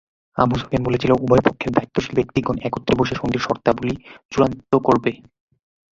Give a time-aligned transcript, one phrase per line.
[0.37, 3.93] আবু সুফিয়ান বলেছিল, উভয় পক্ষের দায়িত্বশীল ব্যক্তিগণ একত্রে বসে সন্ধির শর্তাবলী
[4.31, 5.11] চুড়ান্ত করবে।